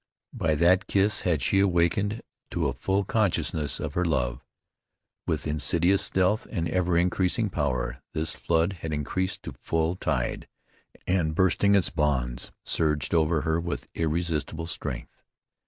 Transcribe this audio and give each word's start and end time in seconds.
By 0.33 0.55
that 0.55 0.87
kiss 0.87 1.21
had 1.21 1.43
she 1.43 1.59
awakened 1.59 2.23
to 2.49 2.65
a 2.67 2.73
full 2.73 3.03
consciousness 3.03 3.79
of 3.79 3.93
her 3.93 4.03
love. 4.03 4.43
With 5.27 5.45
insidious 5.45 6.01
stealth 6.01 6.47
and 6.49 6.67
ever 6.67 6.97
increasing 6.97 7.51
power 7.51 8.01
this 8.13 8.35
flood 8.35 8.73
had 8.81 8.93
increased 8.93 9.43
to 9.43 9.53
full 9.61 9.95
tide, 9.95 10.47
and, 11.05 11.35
bursting 11.35 11.75
its 11.75 11.91
bonds, 11.91 12.51
surged 12.63 13.13
over 13.13 13.41
her 13.41 13.61
with 13.61 13.91
irresistible 13.93 14.65
strength. 14.65 15.21